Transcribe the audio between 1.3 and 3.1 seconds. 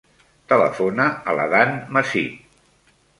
a l'Adán Masip.